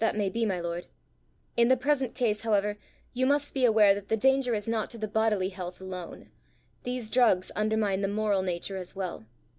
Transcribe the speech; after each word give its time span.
"That 0.00 0.14
may 0.18 0.28
be, 0.28 0.44
my 0.44 0.60
lord: 0.60 0.86
in 1.56 1.68
the 1.68 1.78
present 1.78 2.14
case, 2.14 2.42
however, 2.42 2.76
you 3.14 3.24
must 3.24 3.54
be 3.54 3.64
aware 3.64 3.94
that 3.94 4.08
the 4.08 4.18
danger 4.18 4.54
is 4.54 4.68
not 4.68 4.90
to 4.90 4.98
the 4.98 5.08
bodily 5.08 5.48
health 5.48 5.80
alone; 5.80 6.28
these 6.82 7.08
drugs 7.08 7.50
undermine 7.56 8.02
the 8.02 8.08
moral 8.08 8.42
nature 8.42 8.76
as 8.76 8.94
well!" 8.94 9.24